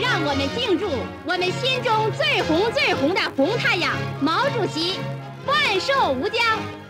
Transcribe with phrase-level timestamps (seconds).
[0.00, 0.88] 让我们敬祝
[1.26, 4.98] 我们心中最红、最红的红太阳——毛主席
[5.46, 6.42] 万寿无疆，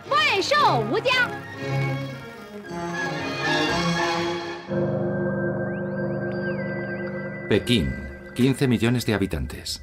[0.09, 1.15] 万寿无疆。
[7.49, 7.95] Pekín,
[8.35, 9.83] 15 millones de habitantes.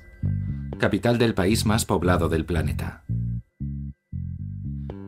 [0.78, 3.04] Capital del país más poblado del planeta.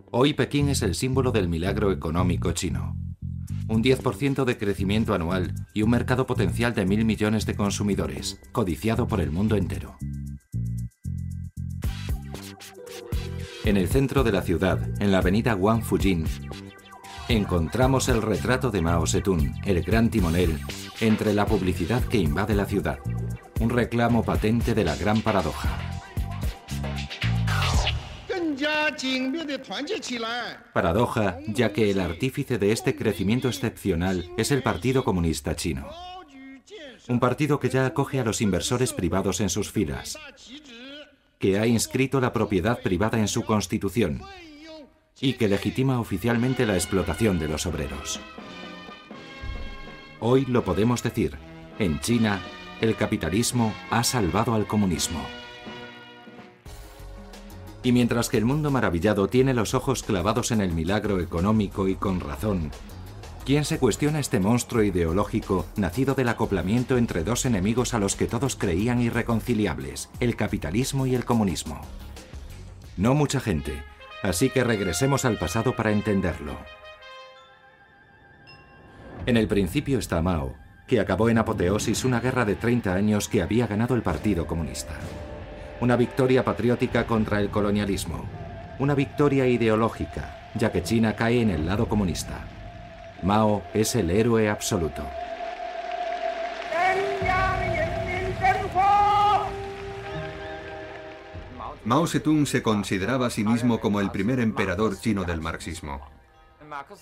[0.10, 2.96] Hoy Pekín es el símbolo del milagro económico chino.
[3.68, 9.08] Un 10% de crecimiento anual y un mercado potencial de mil millones de consumidores, codiciado
[9.08, 9.96] por el mundo entero.
[13.66, 16.26] En el centro de la ciudad, en la avenida Wang Fujin,
[17.30, 20.60] encontramos el retrato de Mao Zedong, el gran timonel,
[21.02, 23.00] entre la publicidad que invade la ciudad.
[23.60, 25.70] Un reclamo patente de la gran paradoja.
[30.74, 35.88] Paradoja, ya que el artífice de este crecimiento excepcional es el Partido Comunista Chino.
[37.08, 40.18] Un partido que ya acoge a los inversores privados en sus filas,
[41.40, 44.22] que ha inscrito la propiedad privada en su constitución
[45.20, 48.20] y que legitima oficialmente la explotación de los obreros.
[50.20, 51.38] Hoy lo podemos decir,
[51.80, 52.40] en China,
[52.82, 55.20] el capitalismo ha salvado al comunismo.
[57.84, 61.96] Y mientras que el mundo maravillado tiene los ojos clavados en el milagro económico y
[61.96, 62.72] con razón,
[63.46, 68.26] ¿quién se cuestiona este monstruo ideológico nacido del acoplamiento entre dos enemigos a los que
[68.26, 71.82] todos creían irreconciliables, el capitalismo y el comunismo?
[72.98, 73.84] No mucha gente,
[74.24, 76.58] así que regresemos al pasado para entenderlo.
[79.26, 80.56] En el principio está Mao,
[80.88, 84.94] que acabó en apoteosis una guerra de 30 años que había ganado el Partido Comunista.
[85.82, 88.26] Una victoria patriótica contra el colonialismo.
[88.80, 92.46] Una victoria ideológica, ya que China cae en el lado comunista.
[93.22, 95.04] Mao es el héroe absoluto.
[101.88, 106.02] Mao Zedong se consideraba a sí mismo como el primer emperador chino del marxismo.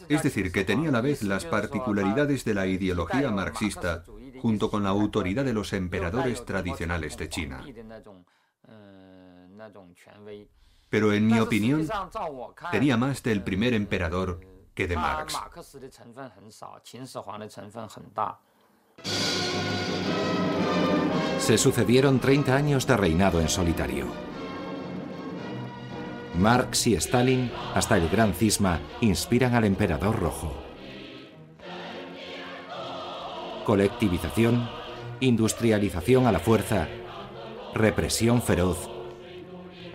[0.08, 4.04] Es decir, que tenía a la vez las particularidades de la ideología marxista
[4.44, 7.66] junto con la autoridad de los emperadores tradicionales de China.
[10.92, 11.90] Pero en mi opinión,
[12.70, 14.40] tenía más del primer emperador
[14.76, 15.36] que de Marx.
[21.40, 24.35] Se sucedieron 30 años de reinado en solitario.
[26.38, 30.54] Marx y Stalin, hasta el gran cisma, inspiran al emperador rojo.
[33.66, 34.70] Colectivización,
[35.20, 36.88] industrialización a la fuerza,
[37.74, 38.90] represión feroz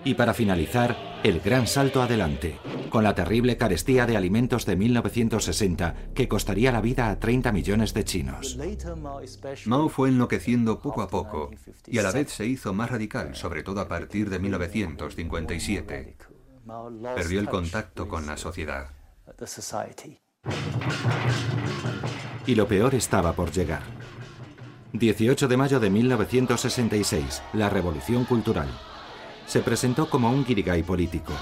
[0.04, 2.58] y para finalizar, el gran salto adelante,
[2.88, 7.92] con la terrible carestía de alimentos de 1960 que costaría la vida a 30 millones
[7.92, 8.58] de chinos.
[9.66, 11.50] Mao fue enloqueciendo poco a poco
[11.86, 16.16] y a la vez se hizo más radical, sobre todo a partir de 1957.
[17.14, 18.90] Perdió el contacto con la sociedad.
[22.46, 23.82] Y lo peor estaba por llegar.
[24.92, 28.68] 18 de mayo de 1966, la Revolución Cultural.
[29.46, 31.32] Se presentó como un guirigay político,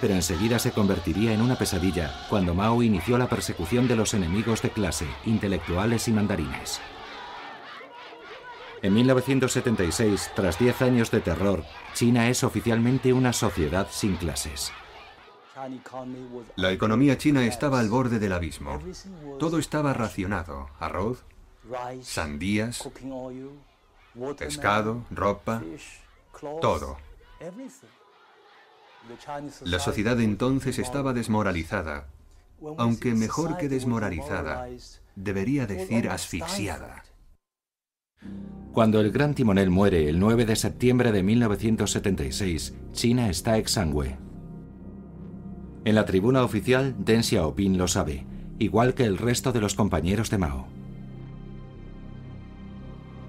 [0.00, 4.62] pero enseguida se convertiría en una pesadilla cuando Mao inició la persecución de los enemigos
[4.62, 6.80] de clase, intelectuales y mandarines.
[8.82, 11.64] En 1976, tras 10 años de terror,
[11.94, 14.72] China es oficialmente una sociedad sin clases.
[16.56, 18.80] La economía china estaba al borde del abismo.
[19.40, 20.68] Todo estaba racionado.
[20.78, 21.24] Arroz,
[22.02, 22.88] sandías,
[24.38, 25.62] pescado, ropa,
[26.60, 26.96] todo.
[29.64, 32.06] La sociedad entonces estaba desmoralizada,
[32.76, 34.68] aunque mejor que desmoralizada,
[35.16, 37.04] debería decir asfixiada.
[38.72, 44.16] Cuando el gran timonel muere el 9 de septiembre de 1976, China está exangüe.
[45.84, 48.26] En la tribuna oficial, Deng Xiaoping lo sabe,
[48.58, 50.68] igual que el resto de los compañeros de Mao.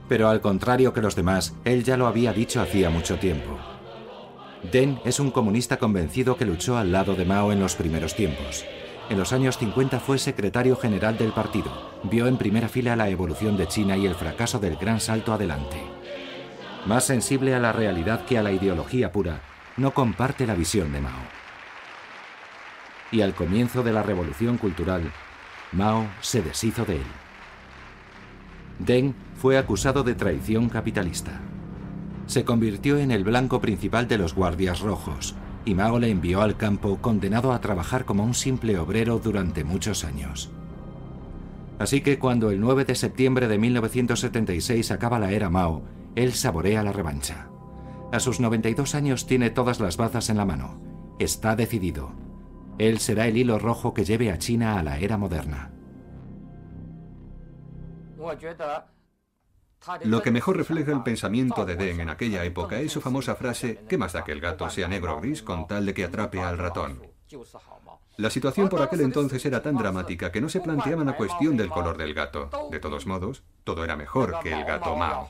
[0.07, 3.57] Pero al contrario que los demás, él ya lo había dicho hacía mucho tiempo.
[4.71, 8.65] Deng es un comunista convencido que luchó al lado de Mao en los primeros tiempos.
[9.09, 11.71] En los años 50 fue secretario general del partido.
[12.03, 15.81] Vio en primera fila la evolución de China y el fracaso del gran salto adelante.
[16.85, 19.41] Más sensible a la realidad que a la ideología pura,
[19.77, 21.23] no comparte la visión de Mao.
[23.11, 25.11] Y al comienzo de la revolución cultural,
[25.71, 27.07] Mao se deshizo de él.
[28.77, 31.41] Deng fue acusado de traición capitalista.
[32.27, 35.35] Se convirtió en el blanco principal de los guardias rojos
[35.65, 40.03] y Mao le envió al campo condenado a trabajar como un simple obrero durante muchos
[40.03, 40.49] años.
[41.79, 45.83] Así que cuando el 9 de septiembre de 1976 acaba la era Mao,
[46.15, 47.47] él saborea la revancha.
[48.11, 50.81] A sus 92 años tiene todas las bazas en la mano.
[51.19, 52.11] Está decidido.
[52.77, 55.71] Él será el hilo rojo que lleve a China a la era moderna.
[60.03, 63.79] Lo que mejor refleja el pensamiento de Deng en aquella época es su famosa frase,
[63.87, 66.41] ¿qué más da que el gato sea negro o gris con tal de que atrape
[66.41, 67.01] al ratón?
[68.17, 71.69] La situación por aquel entonces era tan dramática que no se planteaba la cuestión del
[71.69, 72.49] color del gato.
[72.69, 75.29] De todos modos, todo era mejor que el gato Mao.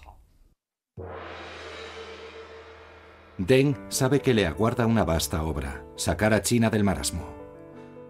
[3.37, 7.37] Deng sabe que le aguarda una vasta obra, sacar a China del marasmo.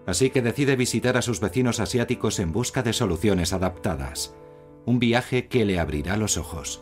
[0.08, 4.34] Así que decide visitar a sus vecinos asiáticos en busca de soluciones adaptadas
[4.90, 6.82] un viaje que le abrirá los ojos.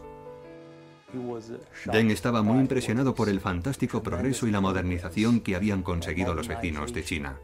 [1.92, 6.48] Deng estaba muy impresionado por el fantástico progreso y la modernización que habían conseguido los
[6.48, 7.38] vecinos de China.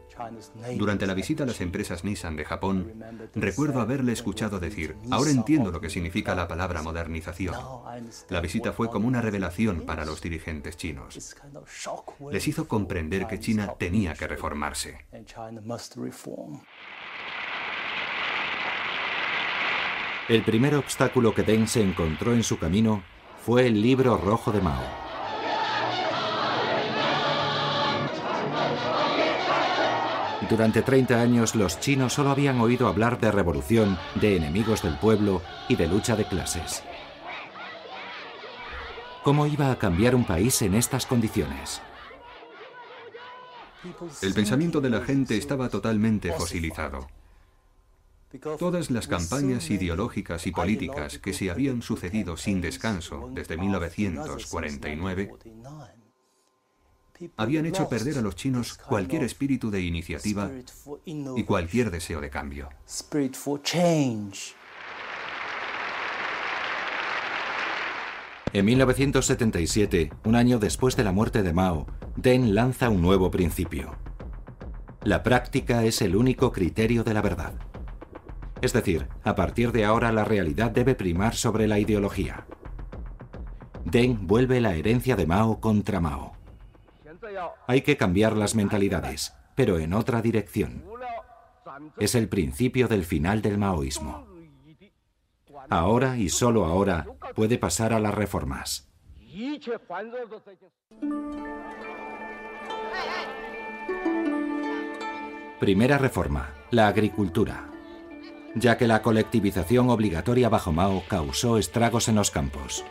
[0.78, 2.94] Durante la visita a las empresas Nissan de Japón,
[3.34, 7.56] recuerdo haberle escuchado decir, ahora entiendo lo que significa la palabra modernización.
[8.30, 11.36] La visita fue como una revelación para los dirigentes chinos.
[12.30, 14.96] Les hizo comprender que China tenía que reformarse.
[20.26, 23.02] El primer obstáculo que Deng se encontró en su camino
[23.44, 24.82] fue el libro rojo de Mao.
[30.48, 35.42] Durante 30 años los chinos solo habían oído hablar de revolución, de enemigos del pueblo
[35.68, 36.82] y de lucha de clases.
[39.22, 41.82] ¿Cómo iba a cambiar un país en estas condiciones?
[44.22, 47.08] El pensamiento de la gente estaba totalmente fosilizado.
[48.58, 55.32] Todas las campañas ideológicas y políticas que se habían sucedido sin descanso desde 1949
[57.36, 60.50] habían hecho perder a los chinos cualquier espíritu de iniciativa
[61.04, 62.68] y cualquier deseo de cambio.
[68.52, 73.96] En 1977, un año después de la muerte de Mao, Deng lanza un nuevo principio.
[75.02, 77.54] La práctica es el único criterio de la verdad.
[78.64, 82.46] Es decir, a partir de ahora la realidad debe primar sobre la ideología.
[83.84, 86.32] Deng vuelve la herencia de Mao contra Mao.
[87.66, 90.82] Hay que cambiar las mentalidades, pero en otra dirección.
[91.98, 94.26] Es el principio del final del maoísmo.
[95.68, 98.88] Ahora y solo ahora puede pasar a las reformas.
[105.60, 107.73] Primera reforma, la agricultura
[108.54, 112.84] ya que la colectivización obligatoria bajo Mao causó estragos en los campos.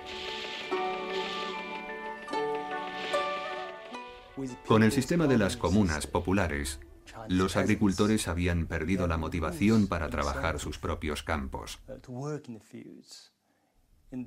[4.65, 6.79] Con el sistema de las comunas populares,
[7.29, 11.79] los agricultores habían perdido la motivación para trabajar sus propios campos.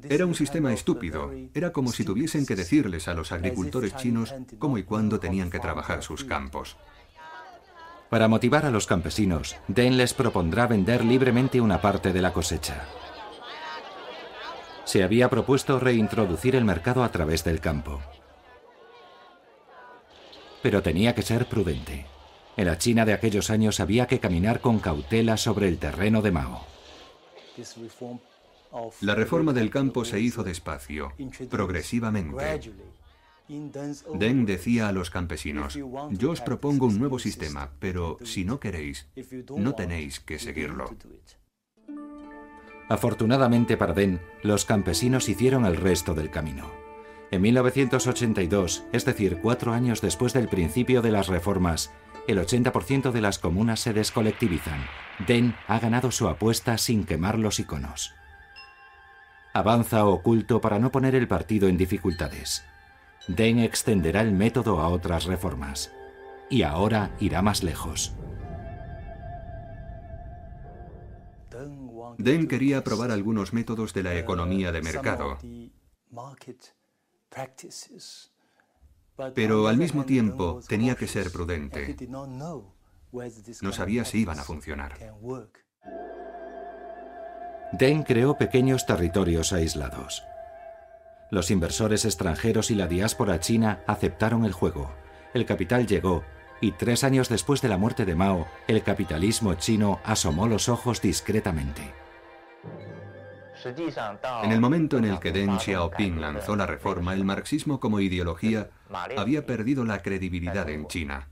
[0.08, 1.30] Era un sistema estúpido.
[1.54, 5.60] Era como si tuviesen que decirles a los agricultores chinos cómo y cuándo tenían que
[5.60, 6.76] trabajar sus campos.
[8.10, 12.84] Para motivar a los campesinos, Den les propondrá vender libremente una parte de la cosecha.
[14.84, 18.00] Se había propuesto reintroducir el mercado a través del campo.
[20.62, 22.06] Pero tenía que ser prudente.
[22.56, 26.30] En la China de aquellos años había que caminar con cautela sobre el terreno de
[26.30, 26.64] Mao.
[29.00, 31.12] La reforma del campo se hizo despacio,
[31.50, 32.60] progresivamente.
[33.48, 35.78] Deng decía a los campesinos,
[36.10, 39.08] yo os propongo un nuevo sistema, pero si no queréis,
[39.56, 40.90] no tenéis que seguirlo.
[42.88, 46.70] Afortunadamente para Deng, los campesinos hicieron el resto del camino.
[47.30, 51.92] En 1982, es decir, cuatro años después del principio de las reformas,
[52.28, 54.84] el 80% de las comunas se descolectivizan.
[55.26, 58.14] Deng ha ganado su apuesta sin quemar los iconos.
[59.52, 62.64] Avanza oculto para no poner el partido en dificultades.
[63.28, 65.92] Deng extenderá el método a otras reformas.
[66.48, 68.14] Y ahora irá más lejos.
[72.18, 75.38] Deng quería probar algunos métodos de la economía de mercado,
[79.34, 81.96] pero al mismo tiempo tenía que ser prudente.
[83.62, 84.94] No sabía si iban a funcionar.
[87.72, 90.22] Deng creó pequeños territorios aislados.
[91.30, 94.92] Los inversores extranjeros y la diáspora china aceptaron el juego.
[95.34, 96.24] El capital llegó
[96.60, 101.02] y tres años después de la muerte de Mao, el capitalismo chino asomó los ojos
[101.02, 101.92] discretamente.
[104.42, 108.70] En el momento en el que Deng Xiaoping lanzó la reforma, el marxismo como ideología
[109.16, 111.28] había perdido la credibilidad en China.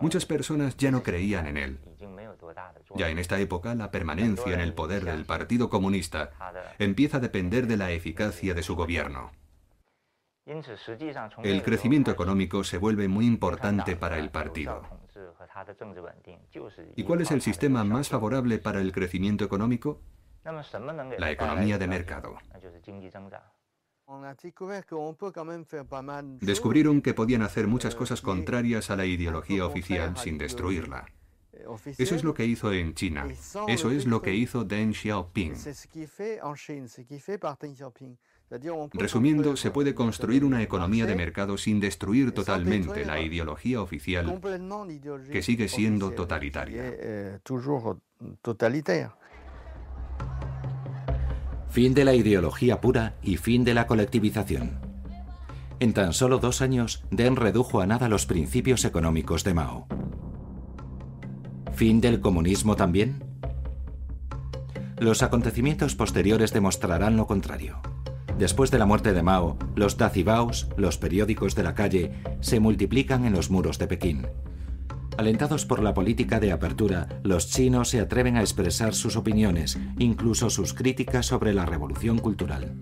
[0.00, 1.78] Muchas personas ya no creían en él.
[2.94, 6.30] Ya en esta época, la permanencia en el poder del Partido Comunista
[6.78, 9.30] empieza a depender de la eficacia de su gobierno.
[11.42, 14.82] El crecimiento económico se vuelve muy importante para el partido.
[16.96, 20.00] ¿Y cuál es el sistema más favorable para el crecimiento económico?
[21.18, 22.38] La economía de mercado.
[26.40, 31.04] Descubrieron que podían hacer muchas cosas contrarias a la ideología oficial sin destruirla.
[31.98, 33.26] Eso es lo que hizo en China.
[33.66, 35.54] Eso es lo que hizo Deng Xiaoping.
[38.94, 44.40] Resumiendo, se puede construir una economía de mercado sin destruir totalmente la ideología oficial
[45.30, 47.40] que sigue siendo totalitaria.
[51.70, 54.80] Fin de la ideología pura y fin de la colectivización.
[55.80, 59.86] En tan solo dos años, Deng redujo a nada los principios económicos de Mao.
[61.78, 63.22] ¿Fin del comunismo también?
[64.98, 67.78] Los acontecimientos posteriores demostrarán lo contrario.
[68.36, 73.24] Después de la muerte de Mao, los dazibaos, los periódicos de la calle, se multiplican
[73.26, 74.26] en los muros de Pekín.
[75.18, 80.50] Alentados por la política de apertura, los chinos se atreven a expresar sus opiniones, incluso
[80.50, 82.74] sus críticas sobre la revolución cultural.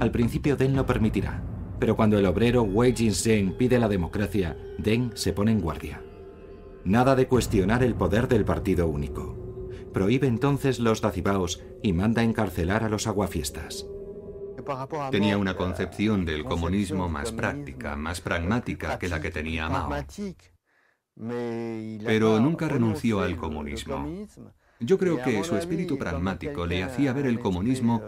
[0.00, 1.42] Al principio Deng lo permitirá,
[1.78, 6.02] pero cuando el obrero Wei Jinzheng pide la democracia, Deng se pone en guardia.
[6.88, 9.36] Nada de cuestionar el poder del partido único.
[9.92, 13.86] Prohíbe entonces los dacibaos y manda encarcelar a los aguafiestas.
[15.10, 19.90] Tenía una concepción del comunismo más práctica, más pragmática que la que tenía Mao
[22.06, 24.08] pero nunca renunció al comunismo.
[24.80, 28.02] Yo creo que su espíritu pragmático le hacía ver el comunismo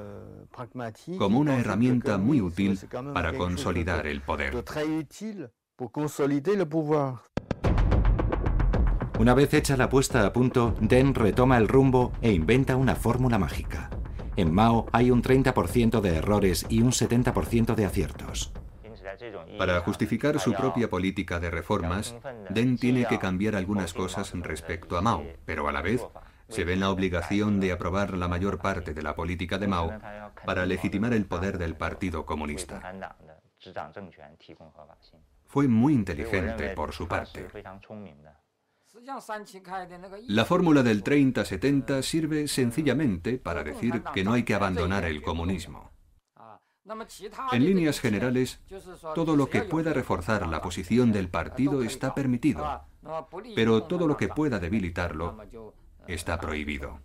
[1.19, 2.79] como una herramienta muy útil
[3.13, 4.65] para consolidar el poder.
[9.21, 13.39] Una vez hecha la puesta a punto, Deng retoma el rumbo e inventa una fórmula
[13.39, 13.91] mágica.
[14.35, 18.51] En Mao hay un 30% de errores y un 70% de aciertos.
[19.59, 22.17] Para justificar su propia política de reformas,
[22.49, 26.03] Deng tiene que cambiar algunas cosas respecto a Mao, pero a la vez
[26.49, 29.93] se ve en la obligación de aprobar la mayor parte de la política de Mao
[30.47, 32.81] para legitimar el poder del Partido Comunista.
[35.45, 37.49] Fue muy inteligente por su parte.
[40.29, 45.91] La fórmula del 30-70 sirve sencillamente para decir que no hay que abandonar el comunismo.
[47.53, 48.61] En líneas generales,
[49.15, 52.83] todo lo que pueda reforzar la posición del partido está permitido,
[53.55, 55.39] pero todo lo que pueda debilitarlo
[56.07, 56.99] está prohibido.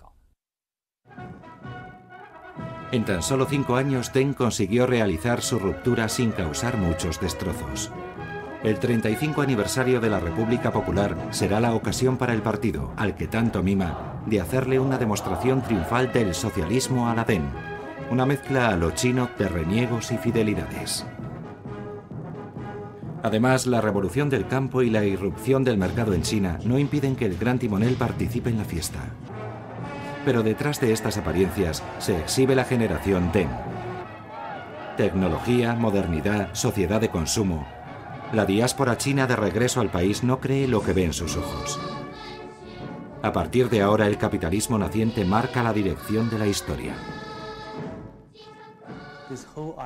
[2.91, 7.91] En tan solo cinco años, Deng consiguió realizar su ruptura sin causar muchos destrozos.
[8.65, 13.27] El 35 aniversario de la República Popular será la ocasión para el partido, al que
[13.27, 17.47] tanto mima, de hacerle una demostración triunfal del socialismo a la Deng
[18.09, 21.05] una mezcla a lo chino de reniegos y fidelidades.
[23.23, 27.25] Además, la revolución del campo y la irrupción del mercado en China no impiden que
[27.25, 28.99] el gran timonel participe en la fiesta.
[30.23, 33.49] Pero detrás de estas apariencias se exhibe la generación Deng.
[34.97, 37.74] Tecnología, modernidad, sociedad de consumo.
[38.33, 41.79] La diáspora china de regreso al país no cree lo que ve en sus ojos.
[43.21, 46.95] A partir de ahora el capitalismo naciente marca la dirección de la historia.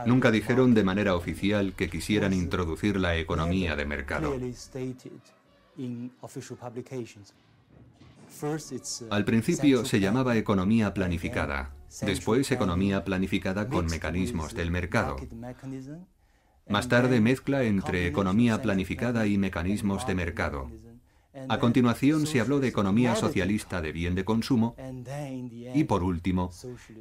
[0.05, 4.33] Nunca dijeron de manera oficial que quisieran introducir la economía de mercado.
[9.09, 15.17] Al principio se llamaba economía planificada, después economía planificada con mecanismos del mercado.
[16.69, 20.71] Más tarde mezcla entre economía planificada y mecanismos de mercado.
[21.47, 24.75] A continuación se habló de economía socialista de bien de consumo
[25.73, 26.51] y por último,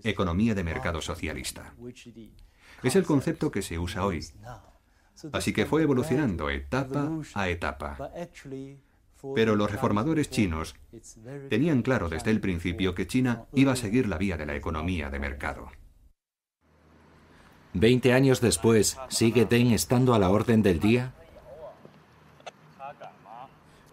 [0.04, 1.74] economía de mercado socialista.
[2.82, 4.24] Es el concepto que se usa hoy.
[5.32, 8.10] Así que fue evolucionando etapa a etapa.
[9.34, 10.76] Pero los reformadores chinos
[11.50, 15.10] tenían claro desde el principio que China iba a seguir la vía de la economía
[15.10, 15.70] de mercado.
[17.74, 21.12] Veinte años después, ¿sigue Deng estando a la orden del día?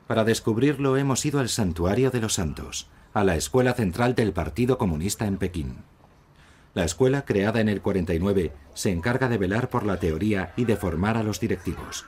[0.08, 4.78] Para descubrirlo hemos ido al Santuario de los Santos, a la Escuela Central del Partido
[4.78, 5.78] Comunista en Pekín.
[6.74, 10.76] La escuela, creada en el 49, se encarga de velar por la teoría y de
[10.76, 12.06] formar a los directivos.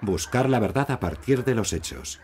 [0.00, 2.20] Buscar la verdad a partir de los hechos.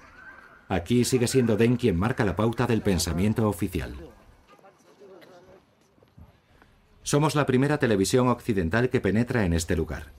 [0.69, 3.95] Aquí sigue siendo Deng quien marca la pauta del pensamiento oficial.
[7.05, 10.13] Somos la primera televisión occidental que penetra en este lugar.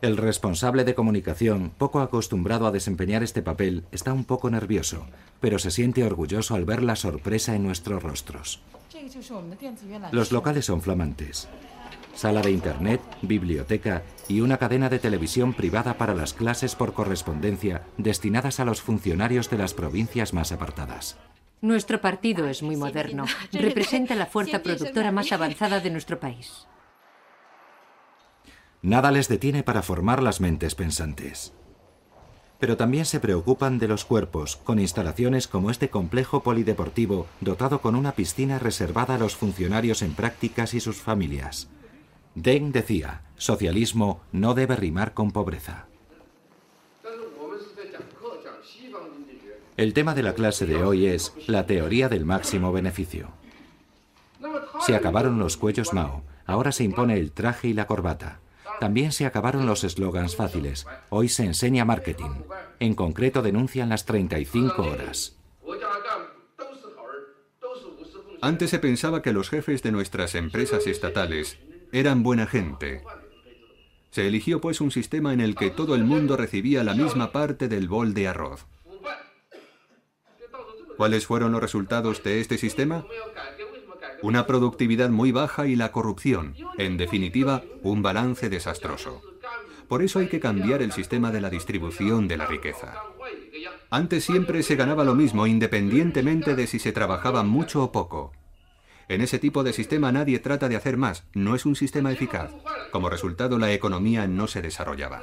[0.00, 5.06] El responsable de comunicación, poco acostumbrado a desempeñar este papel, está un poco nervioso,
[5.40, 8.62] pero se siente orgulloso al ver la sorpresa en nuestros rostros.
[10.10, 11.48] Los locales son flamantes.
[12.14, 17.82] Sala de internet, biblioteca y una cadena de televisión privada para las clases por correspondencia
[17.98, 21.18] destinadas a los funcionarios de las provincias más apartadas.
[21.62, 23.24] Nuestro partido es muy moderno.
[23.52, 26.66] Representa la fuerza productora más avanzada de nuestro país.
[28.82, 31.54] Nada les detiene para formar las mentes pensantes.
[32.58, 37.94] Pero también se preocupan de los cuerpos, con instalaciones como este complejo polideportivo dotado con
[37.94, 41.70] una piscina reservada a los funcionarios en prácticas y sus familias.
[42.34, 45.86] Deng decía, socialismo no debe rimar con pobreza.
[49.76, 53.28] El tema de la clase de hoy es la teoría del máximo beneficio.
[54.80, 58.40] Se acabaron los cuellos Mao, ahora se impone el traje y la corbata.
[58.80, 60.86] También se acabaron los eslogans fáciles.
[61.08, 62.30] Hoy se enseña marketing.
[62.80, 65.36] En concreto denuncian las 35 horas.
[68.40, 71.58] Antes se pensaba que los jefes de nuestras empresas estatales
[71.92, 73.02] eran buena gente.
[74.12, 77.66] Se eligió pues un sistema en el que todo el mundo recibía la misma parte
[77.66, 78.66] del bol de arroz.
[80.96, 83.04] ¿Cuáles fueron los resultados de este sistema?
[84.22, 89.20] una productividad muy baja y la corrupción, en definitiva, un balance desastroso.
[89.88, 92.94] Por eso hay que cambiar el sistema de la distribución de la riqueza.
[93.90, 98.32] Antes siempre se ganaba lo mismo independientemente de si se trabajaba mucho o poco.
[99.08, 102.52] En ese tipo de sistema nadie trata de hacer más, no es un sistema eficaz.
[102.90, 105.22] Como resultado la economía no se desarrollaba.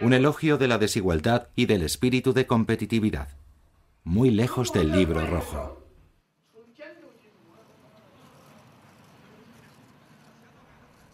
[0.00, 3.28] Un elogio de la desigualdad y del espíritu de competitividad.
[4.02, 5.80] Muy lejos del libro rojo.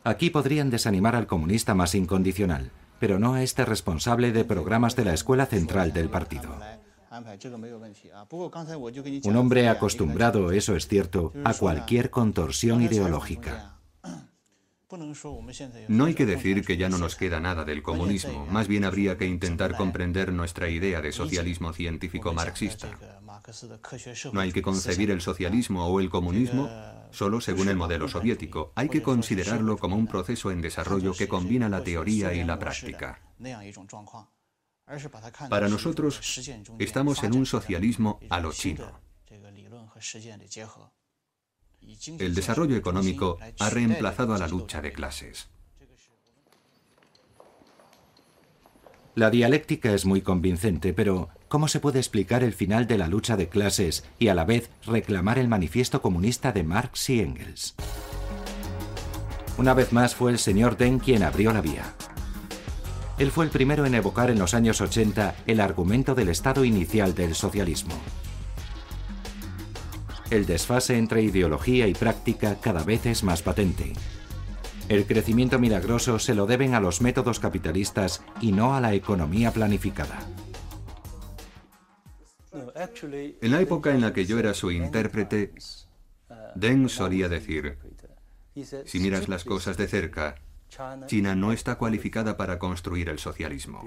[0.02, 5.04] Aquí podrían desanimar al comunista más incondicional, pero no a este responsable de programas de
[5.04, 6.58] la escuela central del partido.
[9.24, 13.80] Un hombre acostumbrado, eso es cierto, a cualquier contorsión ideológica.
[15.88, 19.16] No hay que decir que ya no nos queda nada del comunismo, más bien habría
[19.16, 22.88] que intentar comprender nuestra idea de socialismo científico marxista.
[24.32, 26.68] No hay que concebir el socialismo o el comunismo
[27.10, 28.72] solo según el modelo soviético.
[28.74, 33.20] Hay que considerarlo como un proceso en desarrollo que combina la teoría y la práctica.
[35.48, 36.20] Para nosotros,
[36.78, 39.00] estamos en un socialismo a lo chino.
[42.18, 45.48] El desarrollo económico ha reemplazado a la lucha de clases.
[49.14, 53.36] La dialéctica es muy convincente, pero ¿cómo se puede explicar el final de la lucha
[53.36, 57.74] de clases y a la vez reclamar el manifiesto comunista de Marx y Engels?
[59.58, 61.94] Una vez más fue el señor Deng quien abrió la vía.
[63.20, 67.14] Él fue el primero en evocar en los años 80 el argumento del estado inicial
[67.14, 67.92] del socialismo.
[70.30, 73.92] El desfase entre ideología y práctica cada vez es más patente.
[74.88, 79.52] El crecimiento milagroso se lo deben a los métodos capitalistas y no a la economía
[79.52, 80.26] planificada.
[83.42, 85.52] En la época en la que yo era su intérprete,
[86.54, 87.76] Deng solía decir,
[88.86, 90.36] si miras las cosas de cerca,
[91.06, 93.82] China no está cualificada para construir el socialismo.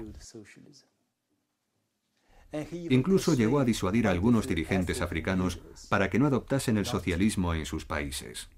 [2.90, 7.66] Incluso llegó a disuadir a algunos dirigentes africanos para que no adoptasen el socialismo en
[7.66, 8.48] sus países.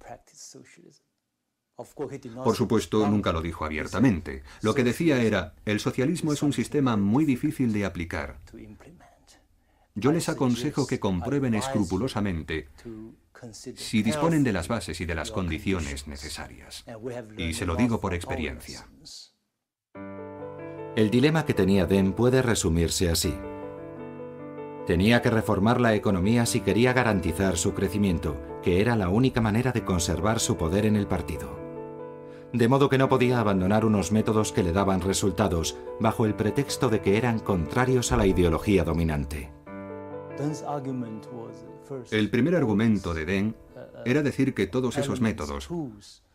[2.44, 4.42] Por supuesto, nunca lo dijo abiertamente.
[4.62, 8.40] Lo que decía era, el socialismo es un sistema muy difícil de aplicar.
[9.94, 12.68] Yo les aconsejo que comprueben escrupulosamente
[13.52, 16.84] si disponen de las bases y de las condiciones necesarias.
[17.36, 18.86] Y se lo digo por experiencia.
[20.96, 23.34] El dilema que tenía Deng puede resumirse así.
[24.86, 29.72] Tenía que reformar la economía si quería garantizar su crecimiento, que era la única manera
[29.72, 31.64] de conservar su poder en el partido.
[32.52, 36.88] de modo que no podía abandonar unos métodos que le daban resultados bajo el pretexto
[36.88, 39.55] de que eran contrarios a la ideología dominante.
[42.10, 43.54] El primer argumento de Deng
[44.04, 45.68] era decir que todos esos métodos,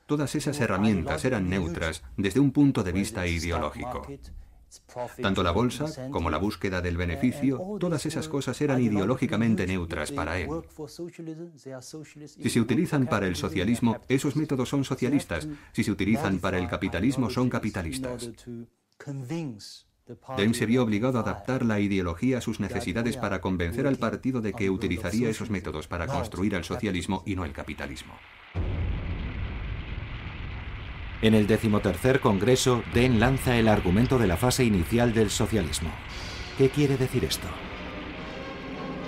[0.06, 4.08] todas esas herramientas eran neutras desde un punto de vista ideológico.
[5.22, 10.40] Tanto la bolsa como la búsqueda del beneficio, todas esas cosas eran ideológicamente neutras para
[10.40, 10.50] él.
[12.28, 15.48] Si se utilizan para el socialismo, esos métodos son socialistas.
[15.74, 18.32] Si se utilizan para el capitalismo, son capitalistas.
[20.38, 24.42] Deng se vio obligado a adaptar la ideología a sus necesidades para convencer al partido
[24.42, 28.14] de que utilizaría esos métodos para construir el socialismo y no el capitalismo.
[31.22, 35.92] En el decimotercer Congreso, Deng lanza el argumento de la fase inicial del socialismo.
[36.58, 37.48] ¿Qué quiere decir esto?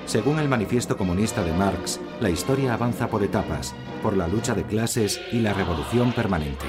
[0.05, 4.63] Según el manifiesto comunista de Marx, la historia avanza por etapas, por la lucha de
[4.63, 6.65] clases y la revolución permanente.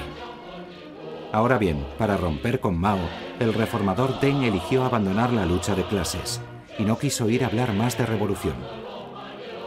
[1.34, 3.00] Ahora bien, para romper con Mao,
[3.40, 6.40] el reformador Deng eligió abandonar la lucha de clases
[6.78, 8.54] y no quiso ir a hablar más de revolución.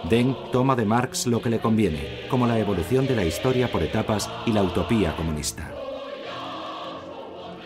[0.09, 3.83] Deng toma de Marx lo que le conviene, como la evolución de la historia por
[3.83, 5.69] etapas y la utopía comunista.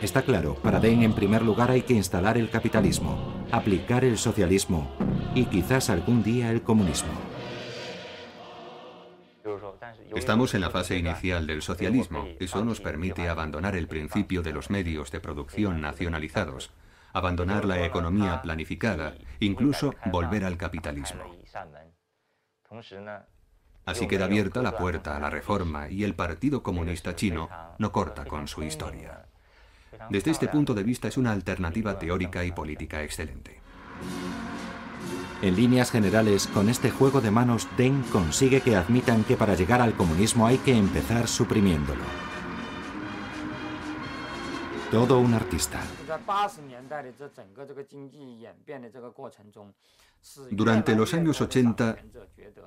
[0.01, 4.89] Está claro, para Deng en primer lugar hay que instalar el capitalismo, aplicar el socialismo
[5.35, 7.11] y quizás algún día el comunismo.
[10.15, 12.27] Estamos en la fase inicial del socialismo.
[12.39, 16.71] Eso nos permite abandonar el principio de los medios de producción nacionalizados,
[17.13, 21.23] abandonar la economía planificada, incluso volver al capitalismo.
[23.85, 28.25] Así queda abierta la puerta a la reforma y el Partido Comunista Chino no corta
[28.25, 29.25] con su historia.
[30.09, 33.59] Desde este punto de vista es una alternativa teórica y política excelente.
[35.41, 39.81] En líneas generales, con este juego de manos, Deng consigue que admitan que para llegar
[39.81, 42.03] al comunismo hay que empezar suprimiéndolo.
[44.91, 45.81] Todo un artista.
[50.51, 51.97] Durante los años 80,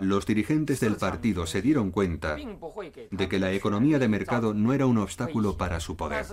[0.00, 2.36] los dirigentes del partido se dieron cuenta
[3.10, 6.26] de que la economía de mercado no era un obstáculo para su poder.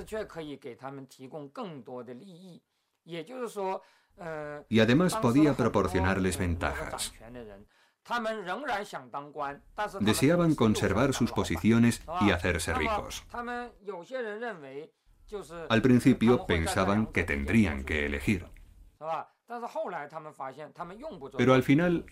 [4.69, 7.13] Y además podía proporcionarles ventajas.
[9.99, 13.23] Deseaban conservar sus posiciones y hacerse ricos.
[15.69, 18.47] Al principio pensaban que tendrían que elegir.
[21.37, 22.05] Pero al final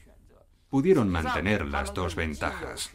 [0.70, 2.92] pudieron mantener las dos ventajas.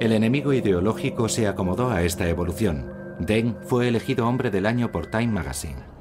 [0.00, 3.01] El enemigo ideológico se acomodó a esta evolución.
[3.18, 5.92] Deng fue elegido hombre del año por Time Magazine.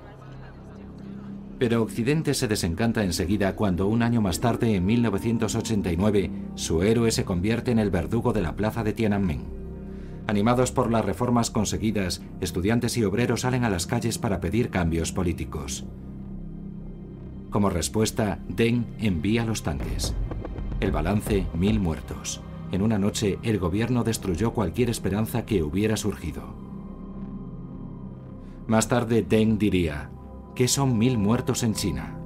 [1.60, 7.24] Pero Occidente se desencanta enseguida cuando un año más tarde, en 1989, su héroe se
[7.24, 9.44] convierte en el verdugo de la plaza de Tiananmen.
[10.26, 15.12] Animados por las reformas conseguidas, estudiantes y obreros salen a las calles para pedir cambios
[15.12, 15.86] políticos.
[17.52, 20.16] Como respuesta, Deng envía los tanques.
[20.80, 22.42] El balance, mil muertos.
[22.72, 26.61] En una noche, el gobierno destruyó cualquier esperanza que hubiera surgido.
[28.72, 30.10] Más tarde, Deng diría,
[30.56, 32.18] ¿qué son mil muertos en China?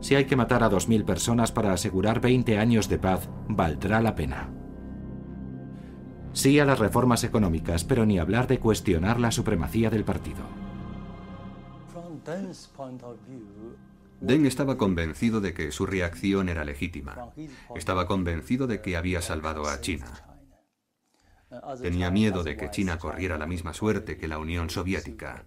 [0.00, 4.02] Si hay que matar a dos mil personas para asegurar 20 años de paz, valdrá
[4.02, 4.50] la pena.
[6.32, 10.42] Sí a las reformas económicas, pero ni hablar de cuestionar la supremacía del partido.
[14.20, 17.30] Deng estaba convencido de que su reacción era legítima.
[17.76, 20.10] Estaba convencido de que había salvado a China.
[21.80, 25.46] Tenía miedo de que China corriera la misma suerte que la Unión Soviética,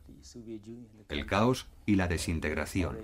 [1.09, 2.97] el caos y la desintegración.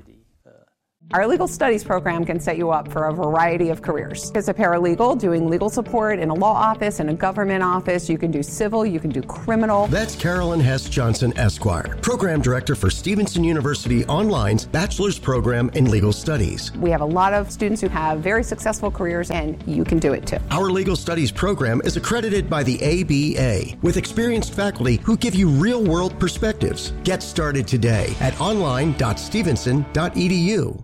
[1.14, 4.30] Our legal studies program can set you up for a variety of careers.
[4.36, 8.18] As a paralegal, doing legal support in a law office, in a government office, you
[8.18, 9.88] can do civil, you can do criminal.
[9.88, 16.12] That's Carolyn Hess Johnson, Esquire, Program Director for Stevenson University Online's Bachelor's Program in Legal
[16.12, 16.74] Studies.
[16.74, 20.12] We have a lot of students who have very successful careers, and you can do
[20.12, 20.40] it too.
[20.52, 25.48] Our Legal Studies program is accredited by the ABA with experienced faculty who give you
[25.48, 26.92] real world perspectives.
[27.06, 30.84] Get started today at online.stevenson.edu.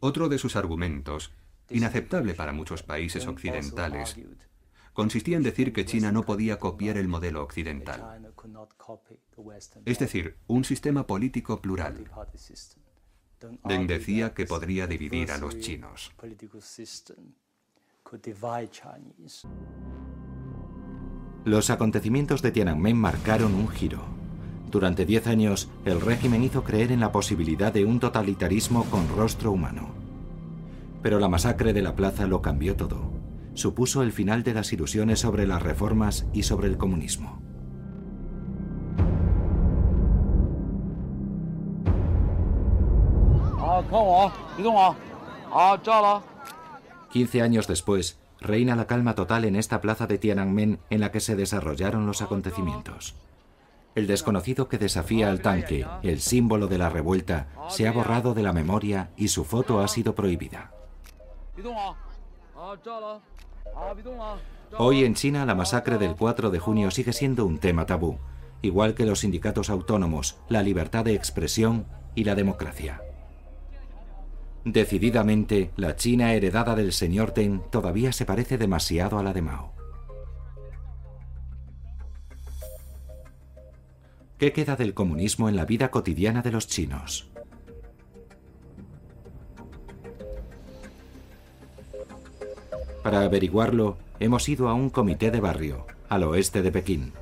[0.00, 1.32] Otro de sus argumentos
[1.70, 4.16] inaceptable para muchos países occidentales,
[4.92, 8.32] consistía en decir que China no podía copiar el modelo occidental.
[9.84, 12.10] Es decir, un sistema político plural.
[13.64, 16.12] Deng decía que podría dividir a los chinos.
[21.44, 24.27] Los acontecimientos de Tiananmen marcaron un giro.
[24.70, 29.50] Durante diez años, el régimen hizo creer en la posibilidad de un totalitarismo con rostro
[29.50, 29.88] humano.
[31.02, 33.10] Pero la masacre de la plaza lo cambió todo.
[33.54, 37.40] Supuso el final de las ilusiones sobre las reformas y sobre el comunismo.
[47.10, 51.20] Quince años después, reina la calma total en esta plaza de Tiananmen en la que
[51.20, 53.14] se desarrollaron los acontecimientos.
[53.98, 58.44] El desconocido que desafía al tanque, el símbolo de la revuelta, se ha borrado de
[58.44, 60.70] la memoria y su foto ha sido prohibida.
[64.76, 68.18] Hoy en China la masacre del 4 de junio sigue siendo un tema tabú,
[68.62, 71.84] igual que los sindicatos autónomos, la libertad de expresión
[72.14, 73.02] y la democracia.
[74.64, 79.77] Decididamente, la China heredada del señor Deng todavía se parece demasiado a la de Mao.
[84.38, 87.28] ¿Qué queda del comunismo en la vida cotidiana de los chinos?
[93.02, 97.12] Para averiguarlo, hemos ido a un comité de barrio, al oeste de Pekín.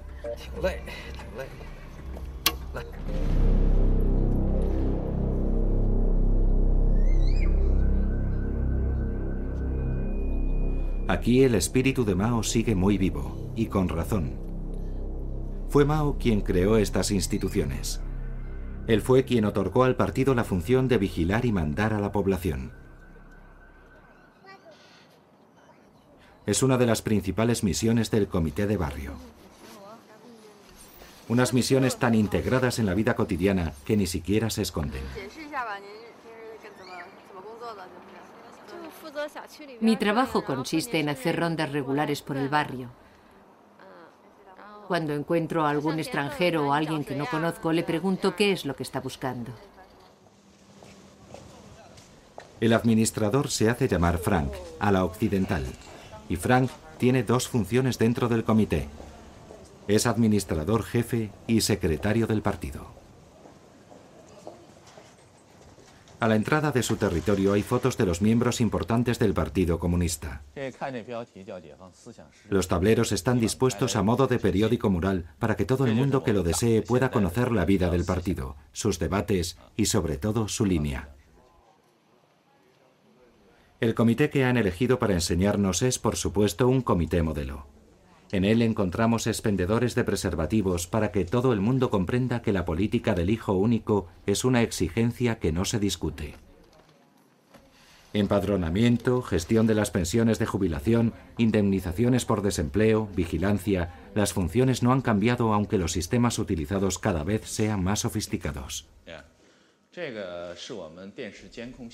[11.09, 14.46] Aquí el espíritu de Mao sigue muy vivo, y con razón.
[15.77, 18.01] Fue Mao quien creó estas instituciones.
[18.87, 22.73] Él fue quien otorgó al partido la función de vigilar y mandar a la población.
[26.47, 29.17] Es una de las principales misiones del comité de barrio.
[31.29, 35.03] Unas misiones tan integradas en la vida cotidiana que ni siquiera se esconden.
[39.83, 42.89] Mi trabajo consiste en hacer rondas regulares por el barrio.
[44.87, 48.65] Cuando encuentro a algún extranjero o a alguien que no conozco, le pregunto qué es
[48.65, 49.51] lo que está buscando.
[52.61, 55.65] El administrador se hace llamar Frank, a la occidental.
[56.29, 58.89] Y Frank tiene dos funciones dentro del comité.
[59.89, 62.87] Es administrador jefe y secretario del partido.
[66.19, 70.43] A la entrada de su territorio hay fotos de los miembros importantes del Partido Comunista.
[72.49, 76.33] Los tableros están dispuestos a modo de periódico mural para que todo el mundo que
[76.33, 81.11] lo desee pueda conocer la vida del partido, sus debates y sobre todo su línea.
[83.79, 87.76] El comité que han elegido para enseñarnos es, por supuesto, un comité modelo.
[88.33, 93.15] En él encontramos expendedores de preservativos para que todo el mundo comprenda que la política
[93.15, 96.35] del hijo único es una exigencia que no se discute.
[98.13, 105.03] Empadronamiento, gestión de las pensiones de jubilación, indemnizaciones por desempleo, vigilancia, las funciones no han
[105.03, 108.89] cambiado aunque los sistemas utilizados cada vez sean más sofisticados.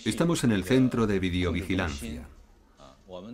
[0.04, 2.26] Estamos en el centro de videovigilancia.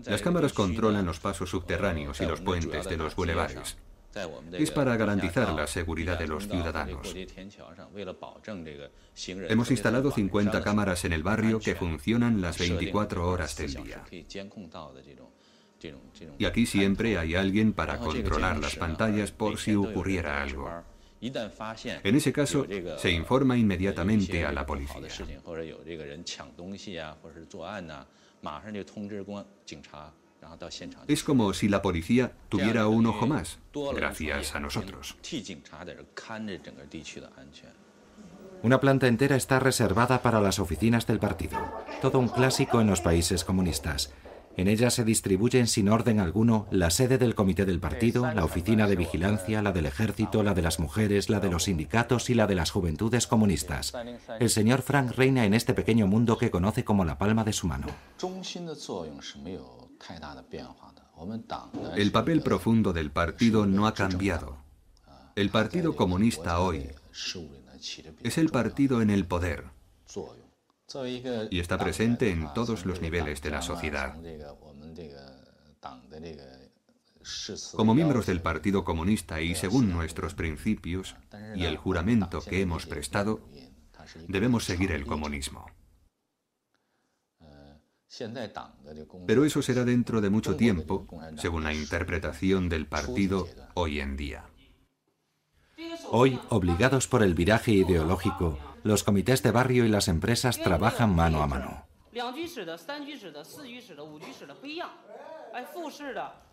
[0.07, 3.77] Las cámaras controlan los pasos subterráneos y los puentes de los bulevares.
[4.53, 7.15] Es para garantizar la seguridad de los ciudadanos.
[9.49, 14.05] Hemos instalado 50 cámaras en el barrio que funcionan las 24 horas del día.
[16.39, 20.69] Y aquí siempre hay alguien para controlar las pantallas por si ocurriera algo.
[21.21, 25.09] En ese caso, se informa inmediatamente a la policía.
[31.09, 33.59] Es como si la policía tuviera un ojo más,
[33.95, 35.17] gracias a nosotros.
[38.63, 41.59] Una planta entera está reservada para las oficinas del partido,
[42.03, 44.13] todo un clásico en los países comunistas.
[44.59, 48.89] En ella se distribuyen sin orden alguno la sede del comité del partido, la oficina
[48.89, 52.49] de vigilancia, la del ejército, la de las mujeres, la de los sindicatos y la
[52.49, 53.93] de las juventudes comunistas.
[54.41, 57.69] El señor Frank reina en este pequeño mundo que conoce como la palma de su
[57.69, 57.87] mano.
[61.97, 64.57] El papel profundo del partido no ha cambiado.
[65.37, 66.89] El Partido Comunista hoy
[68.25, 69.67] es el partido en el poder
[71.51, 74.17] y está presente en todos los niveles de la sociedad.
[77.75, 81.15] Como miembros del Partido Comunista y según nuestros principios
[81.55, 83.41] y el juramento que hemos prestado,
[84.29, 85.67] debemos seguir el comunismo.
[89.27, 94.47] Pero eso será dentro de mucho tiempo, según la interpretación del partido hoy en día.
[96.11, 101.43] Hoy, obligados por el viraje ideológico, los comités de barrio y las empresas trabajan mano
[101.43, 101.85] a mano.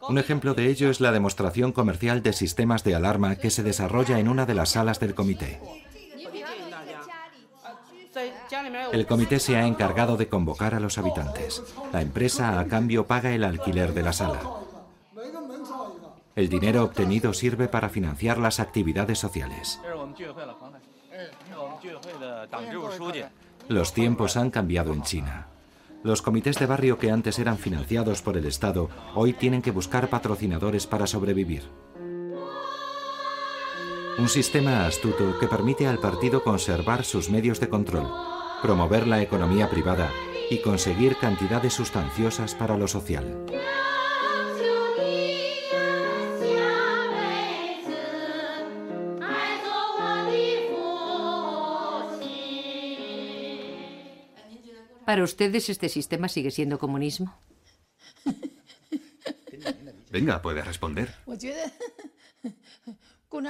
[0.07, 4.19] Un ejemplo de ello es la demostración comercial de sistemas de alarma que se desarrolla
[4.19, 5.59] en una de las salas del comité.
[8.91, 11.61] El comité se ha encargado de convocar a los habitantes.
[11.91, 14.39] La empresa a cambio paga el alquiler de la sala.
[16.35, 19.79] El dinero obtenido sirve para financiar las actividades sociales.
[23.67, 25.47] Los tiempos han cambiado en China.
[26.03, 30.09] Los comités de barrio que antes eran financiados por el Estado hoy tienen que buscar
[30.09, 31.63] patrocinadores para sobrevivir.
[34.17, 38.07] Un sistema astuto que permite al partido conservar sus medios de control,
[38.61, 40.09] promover la economía privada
[40.49, 43.45] y conseguir cantidades sustanciosas para lo social.
[55.05, 57.37] ¿Para ustedes este sistema sigue siendo comunismo?
[60.11, 61.13] Venga, puede responder.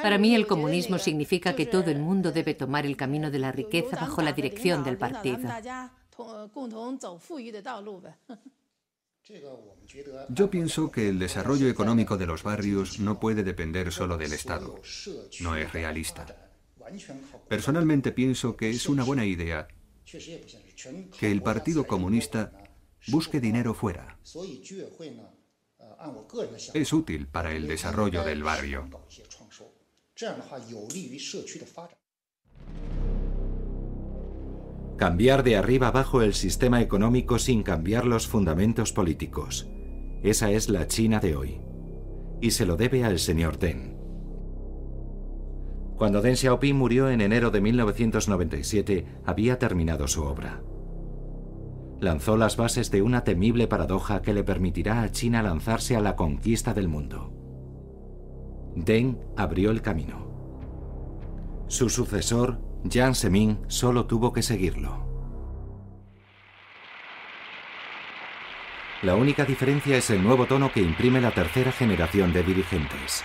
[0.02, 3.52] Para mí el comunismo significa que todo el mundo debe tomar el camino de la
[3.52, 5.48] riqueza bajo la dirección del partido.
[10.30, 14.82] Yo pienso que el desarrollo económico de los barrios no puede depender solo del Estado.
[15.42, 16.26] No es realista.
[17.48, 19.68] Personalmente pienso que es una buena idea
[21.20, 22.52] que el Partido Comunista
[23.08, 24.20] busque dinero fuera.
[26.74, 28.90] Es útil para el desarrollo del barrio.
[34.98, 39.68] Cambiar de arriba abajo el sistema económico sin cambiar los fundamentos políticos.
[40.24, 41.62] Esa es la China de hoy.
[42.42, 43.95] Y se lo debe al señor Deng.
[45.98, 50.62] Cuando Deng Xiaoping murió en enero de 1997, había terminado su obra.
[52.02, 56.18] Lanzó las bases de una temible paradoja que le permitirá a China lanzarse a la
[56.18, 57.32] conquista del mundo.
[58.76, 60.28] Deng abrió el camino.
[61.68, 65.06] Su sucesor, Jiang Zemin, solo tuvo que seguirlo.
[69.02, 73.24] La única diferencia es el nuevo tono que imprime la tercera generación de dirigentes.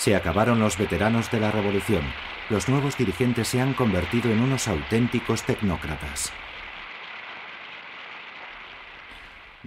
[0.00, 2.00] Se acabaron los veteranos de la revolución.
[2.48, 6.32] Los nuevos dirigentes se han convertido en unos auténticos tecnócratas.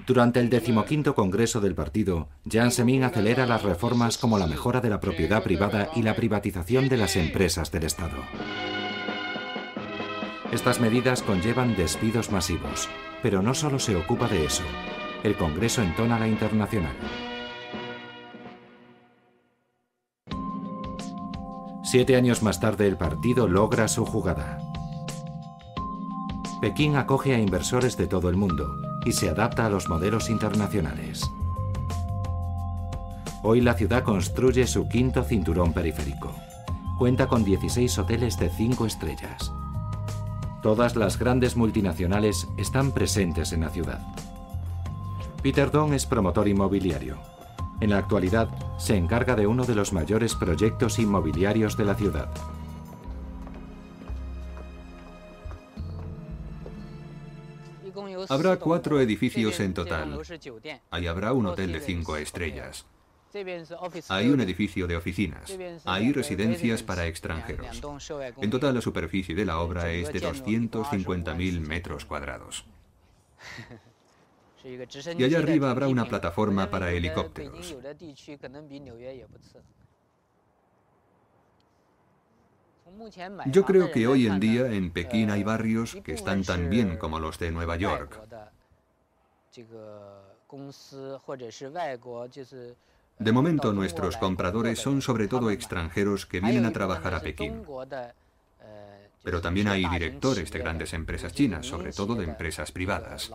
[0.08, 4.90] Durante el decimoquinto Congreso del partido, Jiang Zemin acelera las reformas como la mejora de
[4.90, 8.18] la propiedad privada y la privatización de las empresas del Estado.
[10.52, 12.90] Estas medidas conllevan despidos masivos,
[13.22, 14.64] pero no solo se ocupa de eso.
[15.24, 16.96] El Congreso entona la internacional.
[21.94, 24.58] Siete años más tarde el partido logra su jugada.
[26.60, 31.22] Pekín acoge a inversores de todo el mundo y se adapta a los modelos internacionales.
[33.44, 36.34] Hoy la ciudad construye su quinto cinturón periférico.
[36.98, 39.54] Cuenta con 16 hoteles de 5 estrellas.
[40.64, 44.02] Todas las grandes multinacionales están presentes en la ciudad.
[45.44, 47.33] Peter Dong es promotor inmobiliario.
[47.84, 52.30] En la actualidad se encarga de uno de los mayores proyectos inmobiliarios de la ciudad.
[58.30, 60.18] Habrá cuatro edificios en total.
[60.92, 62.86] Ahí habrá un hotel de cinco estrellas.
[64.08, 65.54] Hay un edificio de oficinas.
[65.84, 67.82] Hay residencias para extranjeros.
[68.38, 72.64] En total la superficie de la obra es de 250.000 metros cuadrados.
[74.64, 77.76] Y allá arriba habrá una plataforma para helicópteros.
[83.48, 87.20] Yo creo que hoy en día en Pekín hay barrios que están tan bien como
[87.20, 88.20] los de Nueva York.
[93.20, 97.64] De momento nuestros compradores son sobre todo extranjeros que vienen a trabajar a Pekín.
[99.24, 103.32] Pero también hay directores de grandes empresas chinas, sobre todo de empresas privadas.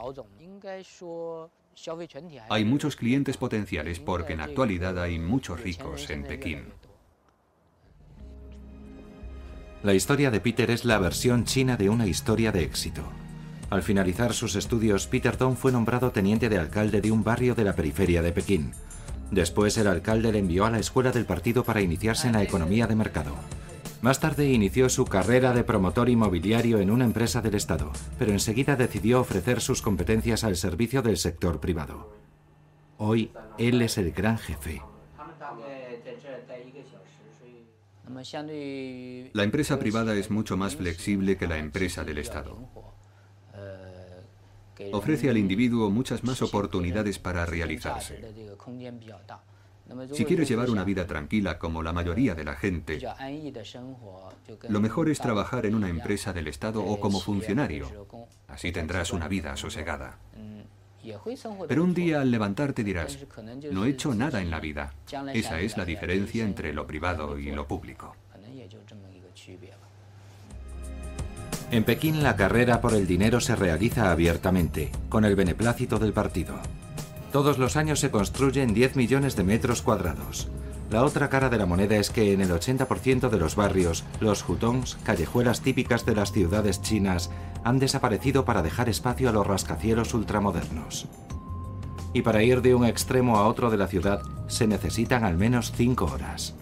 [2.51, 6.65] Hay muchos clientes potenciales porque en la actualidad hay muchos ricos en Pekín.
[9.83, 13.05] La historia de Peter es la versión china de una historia de éxito.
[13.71, 17.65] Al finalizar sus estudios, Peter Dong fue nombrado teniente de alcalde de un barrio de
[17.65, 18.73] la periferia de Pekín.
[19.31, 22.87] Después el alcalde le envió a la escuela del partido para iniciarse en la economía
[22.87, 23.37] de mercado.
[24.01, 28.77] Más tarde inició su carrera de promotor inmobiliario en una empresa del Estado, pero enseguida
[28.77, 32.15] decidió ofrecer sus competencias al servicio del sector privado.
[32.97, 34.81] Hoy, él es el gran jefe.
[39.33, 42.57] La empresa privada es mucho más flexible que la empresa del Estado.
[44.93, 48.23] Ofrece al individuo muchas más oportunidades para realizarse.
[50.13, 53.01] Si quieres llevar una vida tranquila como la mayoría de la gente,
[54.69, 58.07] lo mejor es trabajar en una empresa del Estado o como funcionario.
[58.49, 60.19] Así tendrás una vida sosegada.
[61.69, 63.19] Pero un día al levantarte dirás,
[63.71, 64.93] no he hecho nada en la vida.
[65.33, 68.15] Esa es la diferencia entre lo privado y lo público.
[71.71, 76.59] En Pekín la carrera por el dinero se realiza abiertamente, con el beneplácito del partido.
[77.33, 80.49] Todos los años se construyen 10 millones de metros cuadrados.
[80.91, 84.49] La otra cara de la moneda es que en el 80% de los barrios, los
[84.49, 87.31] hutongs, callejuelas típicas de las ciudades chinas,
[87.65, 91.07] han desaparecido para dejar espacio a los rascacielos ultramodernos.
[92.15, 95.73] Y para ir de un extremo a otro de la ciudad se necesitan al menos
[95.77, 96.55] 5 horas.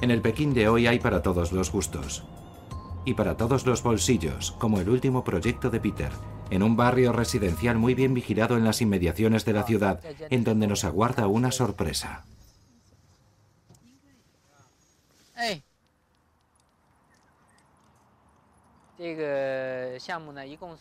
[0.00, 2.24] En el Pekín de hoy hay para todos los gustos.
[3.04, 6.10] Y para todos los bolsillos, como el último proyecto de Peter,
[6.50, 10.66] en un barrio residencial muy bien vigilado en las inmediaciones de la ciudad, en donde
[10.66, 12.24] nos aguarda una sorpresa.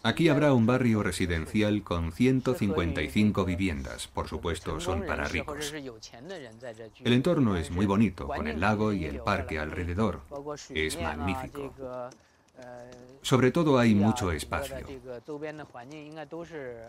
[0.03, 5.71] Aquí habrá un barrio residencial con 155 viviendas, por supuesto son para ricos.
[7.03, 10.21] El entorno es muy bonito, con el lago y el parque alrededor.
[10.69, 11.71] Es magnífico.
[13.21, 14.77] Sobre todo hay mucho espacio.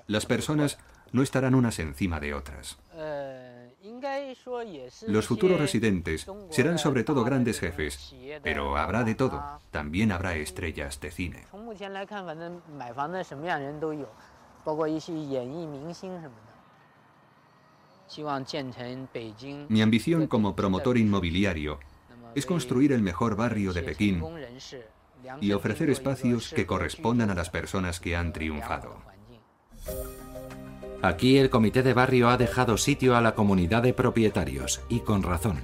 [0.07, 0.79] Las personas
[1.13, 2.79] no estarán unas encima de otras.
[5.09, 9.43] Los futuros residentes serán sobre todo grandes jefes, pero habrá de todo.
[9.71, 11.45] También habrá estrellas de cine.
[19.69, 21.79] Mi ambición como promotor inmobiliario
[22.35, 24.23] es construir el mejor barrio de Pekín
[25.41, 29.03] y ofrecer espacios que correspondan a las personas que han triunfado.
[31.03, 35.23] Aquí el comité de barrio ha dejado sitio a la comunidad de propietarios, y con
[35.23, 35.61] razón.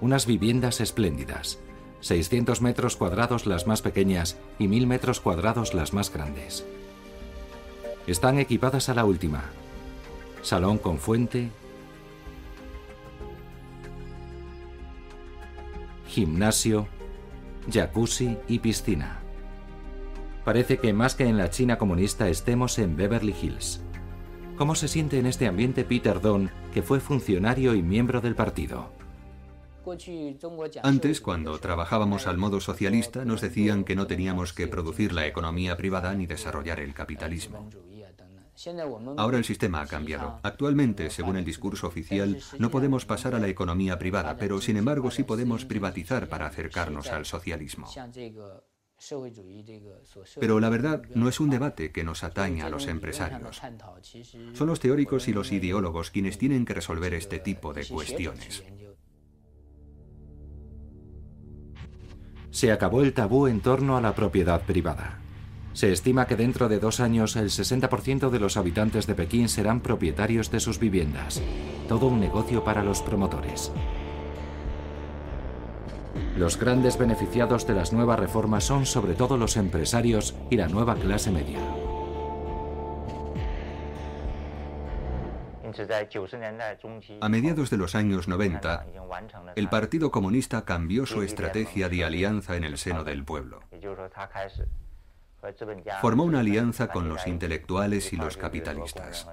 [0.00, 1.60] Unas viviendas espléndidas,
[2.00, 6.66] 600 metros cuadrados las más pequeñas y 1000 metros cuadrados las más grandes.
[8.06, 9.44] Están equipadas a la última.
[10.42, 11.50] Salón con fuente,
[16.08, 16.88] gimnasio,
[17.70, 19.20] jacuzzi y piscina.
[20.44, 23.82] Parece que más que en la China comunista estemos en Beverly Hills.
[24.56, 28.90] ¿Cómo se siente en este ambiente Peter Don, que fue funcionario y miembro del partido?
[30.82, 35.76] Antes, cuando trabajábamos al modo socialista, nos decían que no teníamos que producir la economía
[35.76, 37.70] privada ni desarrollar el capitalismo.
[39.16, 40.40] Ahora el sistema ha cambiado.
[40.42, 45.10] Actualmente, según el discurso oficial, no podemos pasar a la economía privada, pero sin embargo
[45.10, 47.88] sí podemos privatizar para acercarnos al socialismo.
[50.38, 53.62] Pero la verdad no es un debate que nos atañe a los empresarios.
[54.52, 58.62] Son los teóricos y los ideólogos quienes tienen que resolver este tipo de cuestiones.
[62.50, 65.19] Se acabó el tabú en torno a la propiedad privada.
[65.72, 69.80] Se estima que dentro de dos años el 60% de los habitantes de Pekín serán
[69.80, 71.40] propietarios de sus viviendas.
[71.88, 73.72] Todo un negocio para los promotores.
[76.36, 80.96] Los grandes beneficiados de las nuevas reformas son sobre todo los empresarios y la nueva
[80.96, 81.58] clase media.
[87.20, 88.86] A mediados de los años 90,
[89.54, 93.60] el Partido Comunista cambió su estrategia de alianza en el seno del pueblo.
[96.00, 99.26] Formó una alianza con los intelectuales y los capitalistas.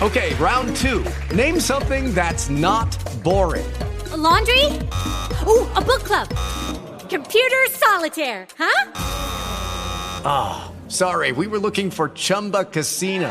[0.00, 1.04] Okay, round two.
[1.34, 3.66] Name something that's not boring.
[4.16, 4.64] laundry?
[5.46, 6.28] Ooh, a book club.
[7.08, 8.92] Computer solitaire, huh?
[10.24, 13.30] Ah, sorry, we were looking for Chumba Casino.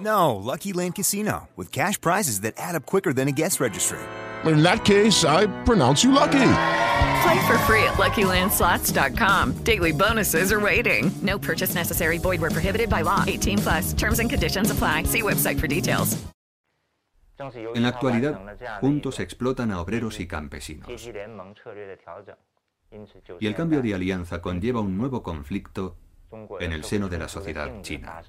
[0.00, 3.98] No, Lucky Land Casino, with cash prizes that add up quicker than a guest registry.
[4.44, 6.50] In that case, I pronounce you lucky.
[7.22, 9.64] Play for free at LuckyLandSlots.com.
[9.64, 11.10] Daily bonuses are waiting.
[11.22, 12.18] No purchase necessary.
[12.18, 13.24] Void were prohibited by law.
[13.26, 13.92] 18 plus.
[13.94, 15.04] Terms and conditions apply.
[15.04, 16.16] See website for details.
[17.74, 18.40] En la actualidad,
[18.80, 20.88] juntos explotan a obreros y campesinos.
[23.40, 25.94] Y el cambio de alianza conlleva un nuevo conflicto
[26.58, 28.22] en el seno de la sociedad china.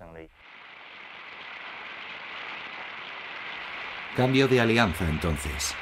[4.15, 5.73] Cambio de alianza entonces.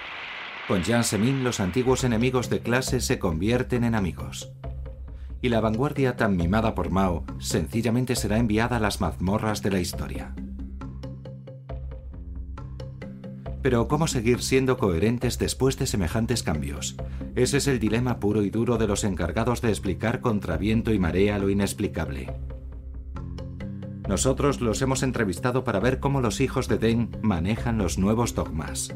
[0.67, 4.51] Con Jiang Zemin los antiguos enemigos de clase se convierten en amigos.
[5.41, 9.79] Y la vanguardia tan mimada por Mao sencillamente será enviada a las mazmorras de la
[9.79, 10.35] historia.
[13.61, 16.95] Pero ¿cómo seguir siendo coherentes después de semejantes cambios?
[17.35, 20.99] Ese es el dilema puro y duro de los encargados de explicar contra viento y
[20.99, 22.33] marea lo inexplicable.
[24.07, 28.95] Nosotros los hemos entrevistado para ver cómo los hijos de Deng manejan los nuevos dogmas.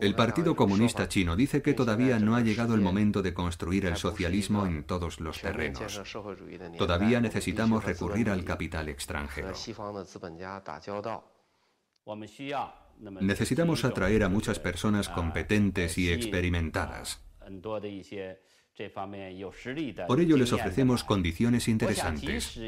[0.00, 3.96] El Partido Comunista Chino dice que todavía no ha llegado el momento de construir el
[3.96, 6.02] socialismo en todos los terrenos.
[6.76, 9.52] Todavía necesitamos recurrir al capital extranjero.
[13.20, 17.22] Necesitamos atraer a muchas personas competentes y experimentadas.
[20.06, 22.58] Por ello les ofrecemos condiciones interesantes.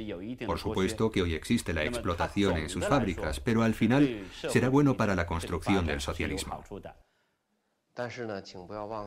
[0.46, 4.96] Por supuesto que hoy existe la explotación en sus fábricas, pero al final será bueno
[4.96, 6.62] para la construcción del socialismo.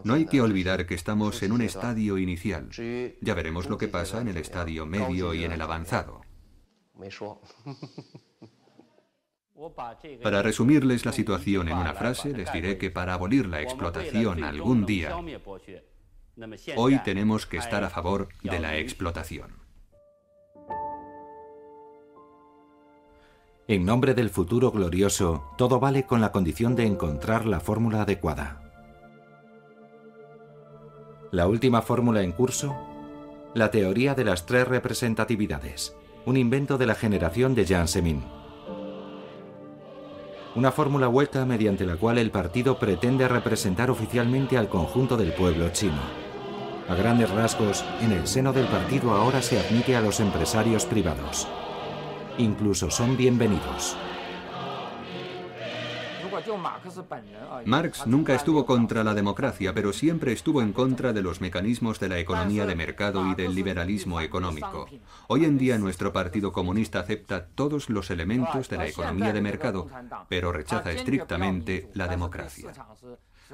[0.04, 2.70] No hay que olvidar que estamos en un estadio inicial.
[3.22, 6.22] Ya veremos lo que pasa en el estadio medio y en el avanzado.
[10.24, 14.86] Para resumirles la situación en una frase, les diré que para abolir la explotación algún
[14.86, 15.16] día,
[16.76, 19.52] hoy tenemos que estar a favor de la explotación.
[23.68, 28.62] En nombre del futuro glorioso, todo vale con la condición de encontrar la fórmula adecuada.
[31.32, 32.78] La última fórmula en curso,
[33.54, 38.24] la teoría de las tres representatividades, un invento de la generación de Jiang Zemin.
[40.56, 45.70] Una fórmula hueca mediante la cual el partido pretende representar oficialmente al conjunto del pueblo
[45.70, 46.27] chino.
[46.90, 51.46] A grandes rasgos, en el seno del partido ahora se admite a los empresarios privados.
[52.38, 53.98] Incluso son bienvenidos.
[57.66, 62.08] Marx nunca estuvo contra la democracia, pero siempre estuvo en contra de los mecanismos de
[62.08, 64.88] la economía de mercado y del liberalismo económico.
[65.28, 69.90] Hoy en día nuestro Partido Comunista acepta todos los elementos de la economía de mercado,
[70.30, 72.74] pero rechaza estrictamente la democracia.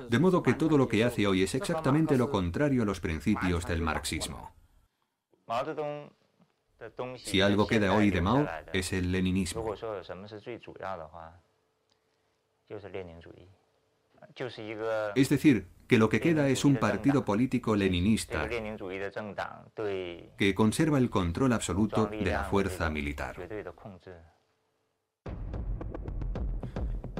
[0.10, 3.66] De modo que todo lo que hace hoy es exactamente lo contrario a los principios
[3.66, 4.54] del marxismo.
[7.18, 9.74] Si algo queda hoy de Mao, es el leninismo.
[15.16, 18.48] Es decir, que lo que queda es un partido político leninista
[20.38, 23.36] que conserva el control absoluto de la fuerza militar.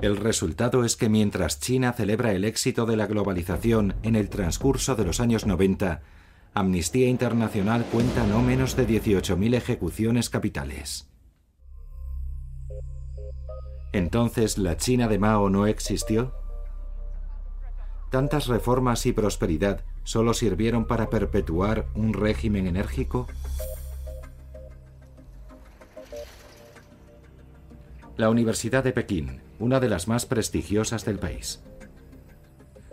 [0.04, 4.98] El resultado es que mientras China celebra el éxito de la globalización en el transcurso
[4.98, 6.02] de los años 90,
[6.54, 11.08] Amnistía Internacional cuenta no menos de 18.000 ejecuciones capitales.
[13.94, 16.34] ¿Entonces la China de Mao no existió?
[18.12, 23.28] ¿Tantas reformas y prosperidad solo sirvieron para perpetuar un régimen enérgico?
[28.18, 31.64] La Universidad de Pekín, una de las más prestigiosas del país.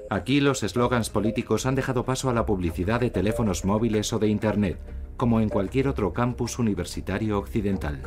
[0.09, 4.29] Aquí los eslogans políticos han dejado paso a la publicidad de teléfonos móviles o de
[4.29, 4.79] Internet,
[5.16, 8.03] como en cualquier otro campus universitario occidental.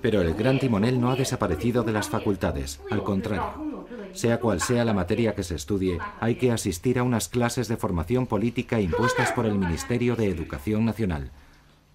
[0.00, 3.73] Pero el gran timonel no ha desaparecido de las facultades, al contrario.
[4.14, 7.76] Sea cual sea la materia que se estudie, hay que asistir a unas clases de
[7.76, 11.30] formación política impuestas por el Ministerio de Educación Nacional.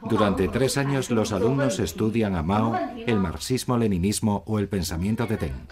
[0.01, 5.67] Durante tres años los alumnos estudian a Mao, el marxismo-leninismo o el pensamiento de Deng.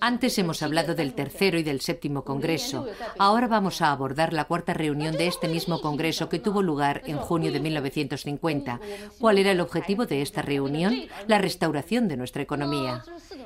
[0.00, 2.86] Antes hemos hablado del tercero y del séptimo congreso.
[3.18, 7.16] Ahora vamos a abordar la cuarta reunión de este mismo congreso que tuvo lugar en
[7.16, 8.80] junio de 1950.
[9.18, 10.94] ¿Cuál era el objetivo de esta reunión?
[11.26, 13.04] La restauración de nuestra economía.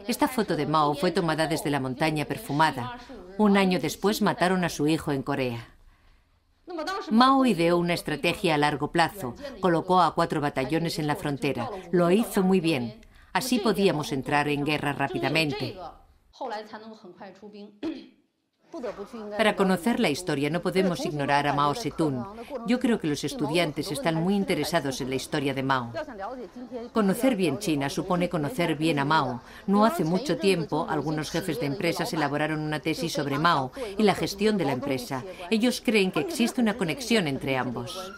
[0.09, 2.99] Esta foto de Mao fue tomada desde la montaña perfumada.
[3.37, 5.78] Un año después mataron a su hijo en Corea.
[7.10, 9.34] Mao ideó una estrategia a largo plazo.
[9.60, 11.70] Colocó a cuatro batallones en la frontera.
[11.90, 13.00] Lo hizo muy bien.
[13.32, 15.76] Así podíamos entrar en guerra rápidamente.
[19.36, 22.24] Para conocer la historia no podemos ignorar a Mao Zedong.
[22.66, 25.92] Yo creo que los estudiantes están muy interesados en la historia de Mao.
[26.92, 29.40] Conocer bien China supone conocer bien a Mao.
[29.66, 34.14] No hace mucho tiempo, algunos jefes de empresas elaboraron una tesis sobre Mao y la
[34.14, 35.24] gestión de la empresa.
[35.50, 38.12] Ellos creen que existe una conexión entre ambos.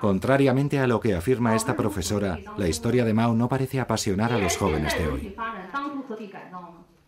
[0.00, 4.38] Contrariamente a lo que afirma esta profesora, la historia de Mao no parece apasionar a
[4.38, 5.36] los jóvenes de hoy.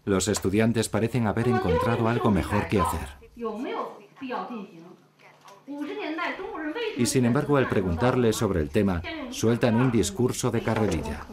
[0.04, 3.08] Los estudiantes parecen haber encontrado algo mejor que hacer.
[6.96, 11.26] Y sin embargo, al preguntarle sobre el tema, sueltan un discurso de carrerilla.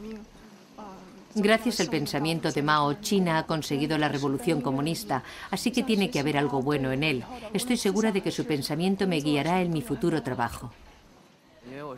[1.33, 6.19] Gracias al pensamiento de Mao, China ha conseguido la revolución comunista, así que tiene que
[6.19, 7.23] haber algo bueno en él.
[7.53, 10.73] Estoy segura de que su pensamiento me guiará en mi futuro trabajo.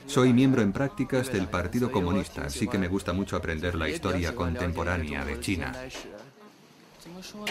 [0.06, 4.36] Soy miembro en prácticas del Partido Comunista, así que me gusta mucho aprender la historia
[4.36, 5.74] contemporánea de China.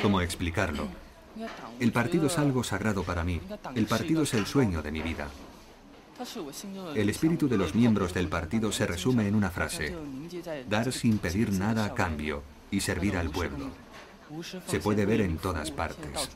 [0.01, 0.89] ¿Cómo explicarlo?
[1.81, 3.41] El partido es algo sagrado para mí.
[3.75, 5.29] El partido es el sueño de mi vida.
[6.95, 9.97] El espíritu de los miembros del partido se resume en una frase.
[10.68, 13.70] Dar sin pedir nada a cambio y servir al pueblo.
[14.66, 16.31] Se puede ver en todas partes.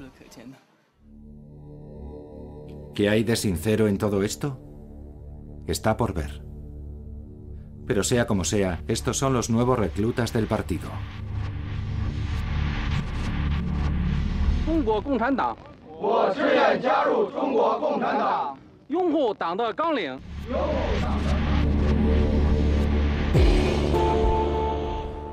[2.94, 4.58] ¿Qué hay de sincero en todo esto?
[5.66, 6.42] Está por ver.
[7.86, 10.88] Pero sea como sea, estos son los nuevos reclutas del partido.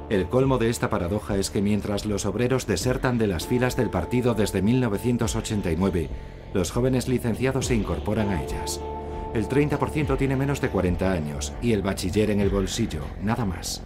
[0.09, 3.89] El colmo de esta paradoja es que mientras los obreros desertan de las filas del
[3.89, 6.09] partido desde 1989,
[6.53, 8.79] los jóvenes licenciados se incorporan a ellas.
[9.33, 13.81] El 30% tiene menos de 40 años y el bachiller en el bolsillo, nada más.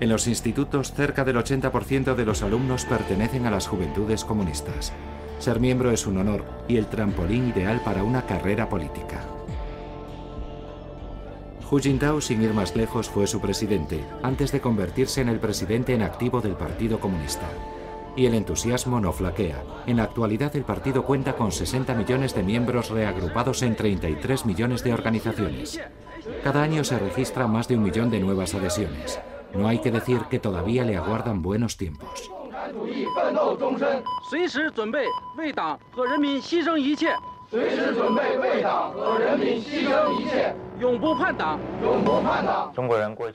[0.00, 4.94] En los institutos, cerca del 80% de los alumnos pertenecen a las juventudes comunistas.
[5.38, 9.20] Ser miembro es un honor y el trampolín ideal para una carrera política.
[11.70, 15.94] Hu Jintao, sin ir más lejos, fue su presidente, antes de convertirse en el presidente
[15.94, 17.46] en activo del Partido Comunista.
[18.16, 19.62] Y el entusiasmo no flaquea.
[19.86, 24.82] En la actualidad el partido cuenta con 60 millones de miembros reagrupados en 33 millones
[24.82, 25.78] de organizaciones.
[26.42, 29.20] Cada año se registra más de un millón de nuevas adhesiones.
[29.54, 32.30] No hay que decir que todavía le aguardan buenos tiempos.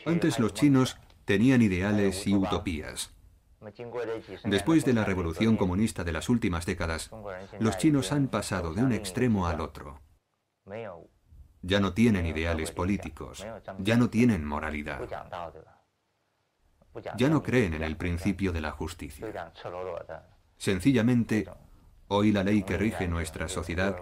[0.06, 3.12] Antes los chinos tenían ideales y utopías.
[4.44, 7.10] Después de la revolución comunista de las últimas décadas,
[7.60, 10.00] los chinos han pasado de un extremo al otro.
[11.62, 13.46] Ya no tienen ideales políticos,
[13.80, 15.02] ya no tienen moralidad.
[17.18, 19.28] Ya no creen en el principio de la justicia.
[20.58, 21.48] Sencillamente,
[22.08, 23.96] hoy la ley que rige nuestra sociedad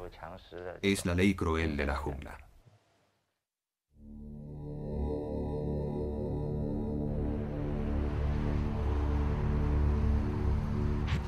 [0.82, 2.38] es la ley cruel de la jungla.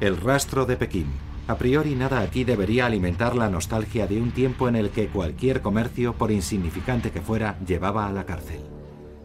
[0.02, 1.08] El rastro de Pekín.
[1.48, 5.62] A priori nada aquí debería alimentar la nostalgia de un tiempo en el que cualquier
[5.62, 8.62] comercio, por insignificante que fuera, llevaba a la cárcel.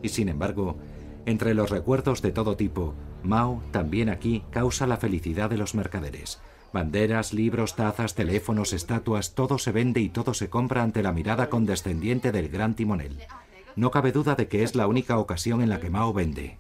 [0.03, 0.79] Y sin embargo,
[1.27, 6.41] entre los recuerdos de todo tipo, Mao también aquí causa la felicidad de los mercaderes.
[6.73, 11.51] Banderas, libros, tazas, teléfonos, estatuas, todo se vende y todo se compra ante la mirada
[11.51, 13.19] condescendiente del gran timonel.
[13.77, 16.59] No cabe duda de que es la única ocasión en la que Mao vende.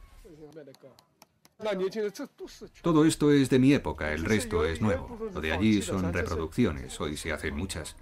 [2.83, 5.19] Todo esto es de mi época, el resto es nuevo.
[5.33, 7.97] Lo de allí son reproducciones, hoy se hacen muchas.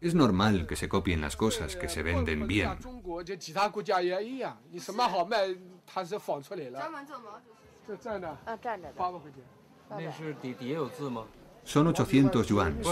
[0.00, 2.70] Es normal que se copien las cosas que se venden bien.
[11.64, 12.86] Son 800 yuans.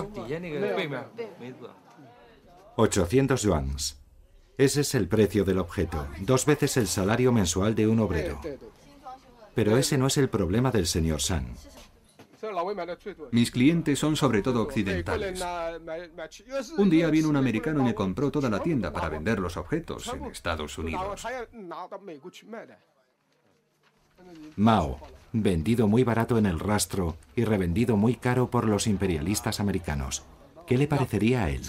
[2.77, 3.99] 800 yuans.
[4.57, 8.41] Ese es el precio del objeto, dos veces el salario mensual de un obrero.
[9.55, 11.55] Pero ese no es el problema del señor San.
[13.33, 15.45] Mis clientes son sobre todo occidentales.
[16.77, 20.13] Un día vino un americano y me compró toda la tienda para vender los objetos
[20.13, 21.27] en Estados Unidos.
[24.57, 24.99] Mao,
[25.33, 30.25] vendido muy barato en el rastro y revendido muy caro por los imperialistas americanos.
[30.69, 31.63] ¿Qué le parecería a él?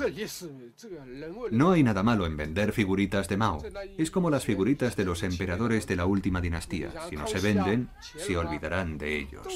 [1.51, 3.63] No hay nada malo en vender figuritas de Mao.
[3.97, 6.91] Es como las figuritas de los emperadores de la última dinastía.
[7.09, 9.47] Si no se venden, se olvidarán de ellos.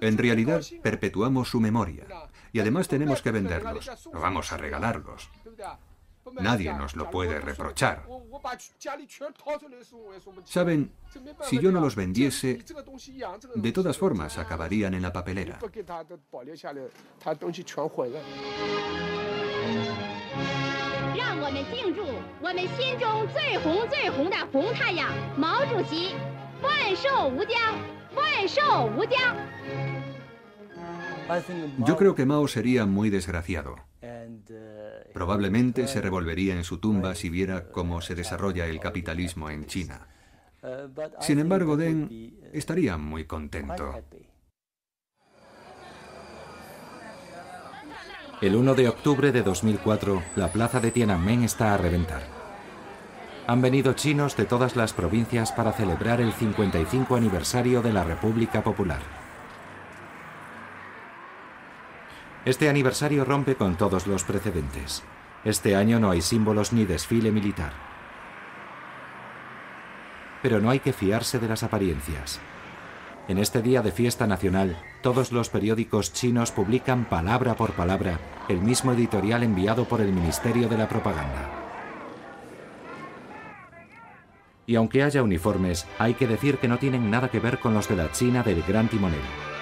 [0.00, 2.06] En realidad, perpetuamos su memoria.
[2.52, 3.90] Y además tenemos que venderlos.
[4.12, 5.28] No vamos a regalarlos.
[6.40, 8.06] Nadie nos lo puede reprochar.
[10.44, 10.92] Saben,
[11.42, 12.64] si yo no los vendiese,
[13.54, 15.58] de todas formas acabarían en la papelera.
[31.78, 33.76] Yo creo que Mao sería muy desgraciado.
[35.12, 40.08] Probablemente se revolvería en su tumba si viera cómo se desarrolla el capitalismo en China.
[41.20, 42.08] Sin embargo, Deng
[42.52, 43.94] estaría muy contento.
[48.40, 52.22] El 1 de octubre de 2004, la plaza de Tiananmen está a reventar.
[53.46, 58.62] Han venido chinos de todas las provincias para celebrar el 55 aniversario de la República
[58.62, 59.23] Popular.
[62.44, 65.02] Este aniversario rompe con todos los precedentes.
[65.44, 67.72] Este año no hay símbolos ni desfile militar.
[70.42, 72.40] Pero no hay que fiarse de las apariencias.
[73.28, 78.20] En este día de fiesta nacional, todos los periódicos chinos publican palabra por palabra
[78.50, 81.48] el mismo editorial enviado por el Ministerio de la Propaganda.
[84.66, 87.88] Y aunque haya uniformes, hay que decir que no tienen nada que ver con los
[87.88, 89.53] de la China del Gran Timonel.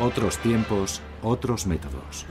[0.00, 2.26] Otros tiempos, otros métodos.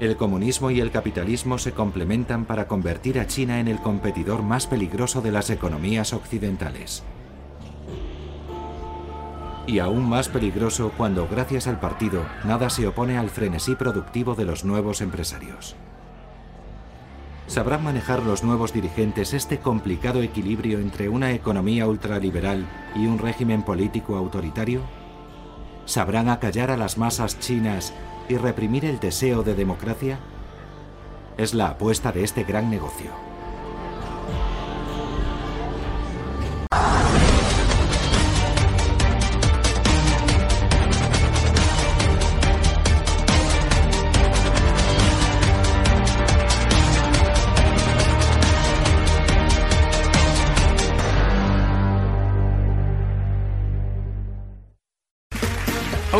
[0.00, 4.66] El comunismo y el capitalismo se complementan para convertir a China en el competidor más
[4.66, 7.04] peligroso de las economías occidentales.
[9.68, 14.46] Y aún más peligroso cuando gracias al partido nada se opone al frenesí productivo de
[14.46, 15.76] los nuevos empresarios.
[17.46, 22.66] ¿Sabrán manejar los nuevos dirigentes este complicado equilibrio entre una economía ultraliberal
[22.96, 24.80] y un régimen político autoritario?
[25.86, 27.92] ¿Sabrán acallar a las masas chinas
[28.28, 30.18] y reprimir el deseo de democracia?
[31.36, 33.33] Es la apuesta de este gran negocio.